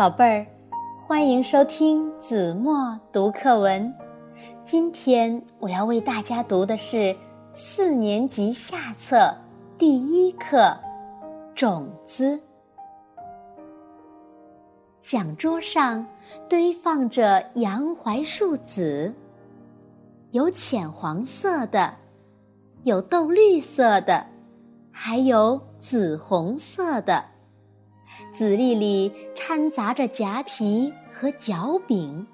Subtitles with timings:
[0.00, 0.46] 宝贝儿，
[0.98, 3.94] 欢迎收听子墨读课文。
[4.64, 7.14] 今天我要为大家读的是
[7.52, 9.30] 四年级下册
[9.76, 10.56] 第一课
[11.54, 12.34] 《种子》。
[15.02, 16.06] 讲桌上
[16.48, 19.12] 堆放着洋槐树籽，
[20.30, 21.94] 有浅黄色的，
[22.84, 24.24] 有豆绿色的，
[24.90, 27.22] 还有紫红色的。
[28.32, 32.26] 籽粒里掺杂着荚皮和角饼。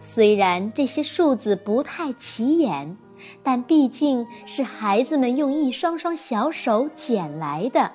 [0.00, 2.96] 虽然这些数字不太起眼，
[3.42, 7.90] 但毕竟是孩子们用一双双小手捡来的，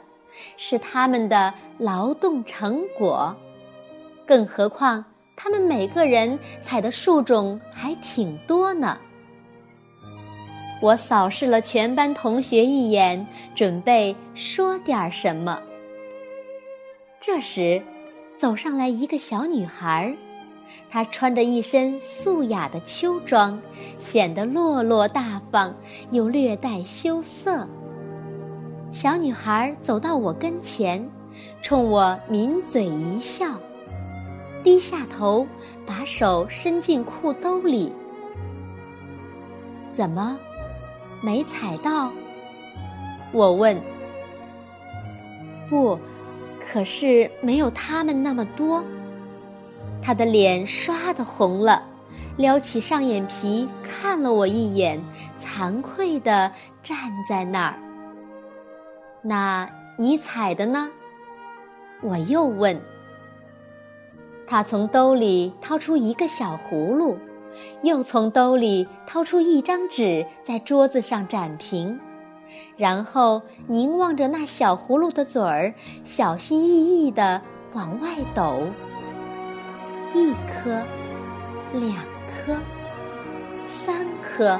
[0.57, 3.35] 是他们的劳动成果。
[4.25, 5.03] 更何况，
[5.35, 8.99] 他们每个人采的树种还挺多呢。
[10.81, 15.61] 我扫视了全班同学一眼，准备说点什么。
[17.31, 17.79] 这时，
[18.35, 20.17] 走上来一个小女孩，
[20.89, 23.61] 她穿着一身素雅的秋装，
[23.99, 25.71] 显得落落大方
[26.09, 27.67] 又略带羞涩。
[28.89, 31.07] 小女孩走到我跟前，
[31.61, 33.45] 冲我抿嘴一笑，
[34.63, 35.45] 低下头，
[35.85, 37.91] 把手伸进裤兜里。
[39.91, 40.35] 怎么，
[41.21, 42.11] 没踩到？
[43.31, 43.79] 我问。
[45.69, 45.95] 不。
[46.59, 48.83] 可是没有他们那么多。
[50.01, 51.83] 他的脸刷的红了，
[52.37, 55.01] 撩起上眼皮看了我一眼，
[55.37, 57.75] 惭愧的站在那儿。
[59.21, 60.89] 那你采的呢？
[62.01, 62.79] 我又问。
[64.47, 67.17] 他从兜里掏出一个小葫芦，
[67.83, 71.99] 又从兜里掏出一张纸，在桌子上展平。
[72.77, 77.41] 然后凝望着那小葫芦的嘴儿，小心翼翼地
[77.73, 78.61] 往外抖。
[80.13, 80.81] 一颗，
[81.73, 81.95] 两
[82.27, 82.55] 颗，
[83.63, 84.59] 三颗。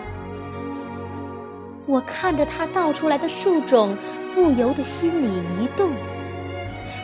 [1.85, 3.97] 我看着它倒出来的树种，
[4.35, 5.27] 不由得心里
[5.59, 5.91] 一动。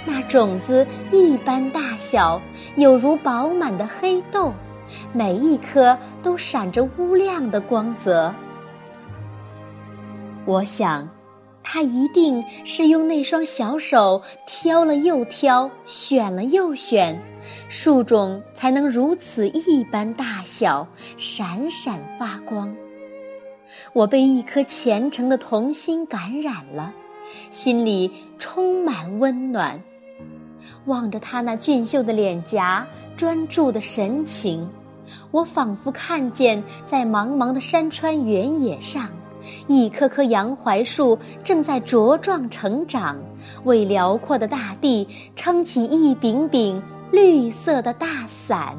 [0.06, 2.40] 那种子一般大小，
[2.75, 4.53] 有如饱满的黑豆，
[5.12, 8.31] 每一颗都闪着乌亮的光泽。
[10.45, 11.09] 我想，
[11.63, 17.19] 他一定是用那双小手挑了又挑，选了又选，
[17.67, 22.75] 树种才能如此一般大小，闪闪发光。
[23.91, 26.94] 我被一颗虔诚的童心感染了，
[27.50, 29.81] 心里充满温暖。
[30.85, 32.85] 望着他那俊秀的脸颊、
[33.17, 34.69] 专注的神情，
[35.31, 39.09] 我仿佛看见在茫茫的山川原野上。
[39.67, 43.17] 一棵棵洋槐树正在茁壮成长，
[43.63, 48.78] 为辽阔的大地撑起一柄柄绿色的大伞。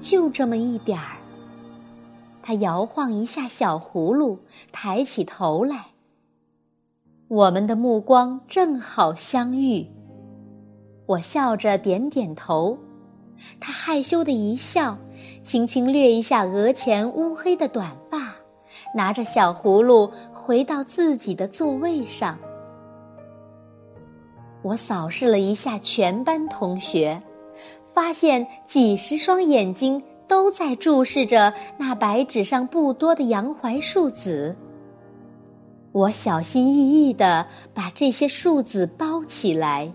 [0.00, 1.16] 就这么一点儿，
[2.42, 4.38] 他摇晃一下小葫芦，
[4.70, 5.86] 抬起头来。
[7.28, 9.86] 我们的目光正好相遇，
[11.06, 12.78] 我笑着点点头。
[13.58, 14.98] 他害羞的一笑，
[15.42, 18.34] 轻轻掠一下额前乌黑的短发，
[18.94, 22.38] 拿着小葫芦回到自己的座位上。
[24.62, 27.20] 我扫视了一下全班同学，
[27.92, 34.56] 发现几十双眼睛都在注视着那白纸上不多的洋槐树籽。
[35.92, 39.92] 我小心翼翼地把这些树籽包起来，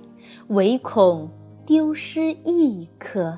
[0.47, 1.29] 唯恐。
[1.65, 3.37] 丢失一颗。